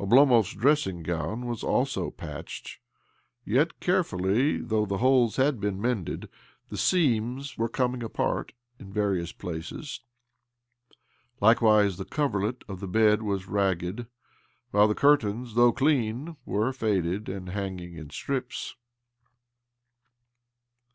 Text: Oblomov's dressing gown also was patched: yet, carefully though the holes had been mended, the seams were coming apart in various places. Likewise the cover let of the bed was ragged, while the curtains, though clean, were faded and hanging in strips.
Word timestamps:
Oblomov's 0.00 0.54
dressing 0.54 1.02
gown 1.02 1.44
also 1.44 2.04
was 2.04 2.14
patched: 2.16 2.78
yet, 3.44 3.78
carefully 3.78 4.56
though 4.56 4.86
the 4.86 4.96
holes 4.96 5.36
had 5.36 5.60
been 5.60 5.78
mended, 5.78 6.30
the 6.70 6.78
seams 6.78 7.58
were 7.58 7.68
coming 7.68 8.02
apart 8.02 8.54
in 8.78 8.90
various 8.90 9.32
places. 9.32 10.00
Likewise 11.42 11.98
the 11.98 12.06
cover 12.06 12.42
let 12.42 12.64
of 12.66 12.80
the 12.80 12.88
bed 12.88 13.20
was 13.20 13.48
ragged, 13.48 14.06
while 14.70 14.88
the 14.88 14.94
curtains, 14.94 15.52
though 15.56 15.72
clean, 15.72 16.38
were 16.46 16.72
faded 16.72 17.28
and 17.28 17.50
hanging 17.50 17.98
in 17.98 18.08
strips. 18.08 18.76